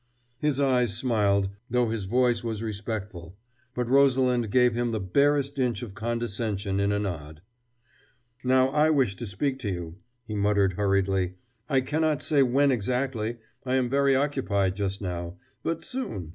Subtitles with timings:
[0.39, 3.37] His eyes smiled, though his voice was respectful,
[3.75, 7.43] but Rosalind gave him the barest inch of condescension in a nod.
[8.43, 11.35] "Now, I wish to speak to you," he muttered hurriedly.
[11.69, 16.29] "I cannot say when exactly I am very occupied just now but soon....